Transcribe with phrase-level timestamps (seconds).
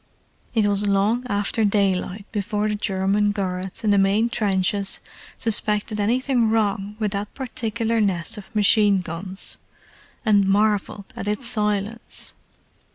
[0.55, 4.99] It was long after daylight before the German guards in the main trenches
[5.37, 9.57] suspected anything wrong with that particular nest of machine guns,
[10.25, 12.33] and marvelled at its silence.